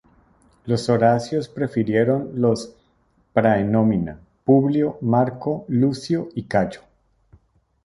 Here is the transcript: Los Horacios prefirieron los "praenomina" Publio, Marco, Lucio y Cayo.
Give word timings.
Los 0.65 0.89
Horacios 0.89 1.47
prefirieron 1.47 2.31
los 2.33 2.75
"praenomina" 3.33 4.19
Publio, 4.43 4.97
Marco, 5.01 5.63
Lucio 5.67 6.29
y 6.33 6.45
Cayo. 6.45 6.81